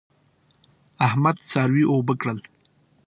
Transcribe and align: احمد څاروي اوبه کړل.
احمد 1.07 1.37
څاروي 1.49 1.83
اوبه 1.91 2.13
کړل. 2.21 2.39